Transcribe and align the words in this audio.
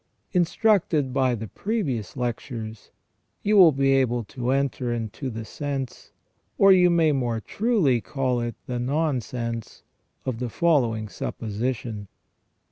Instructed 0.31 1.13
by 1.13 1.35
the 1.35 1.47
previous 1.47 2.17
lectures, 2.17 2.89
you 3.43 3.55
will 3.55 3.71
be 3.71 3.91
able 3.91 4.23
to 4.23 4.49
enter 4.49 4.91
into 4.91 5.29
the 5.29 5.45
sense, 5.45 6.11
or 6.57 6.71
you 6.71 6.89
may 6.89 7.11
more 7.11 7.39
truly 7.39 8.01
call 8.01 8.39
it 8.41 8.55
the 8.65 8.79
nonsense, 8.79 9.83
of 10.25 10.39
the 10.39 10.49
following 10.49 11.07
supposition. 11.07 12.07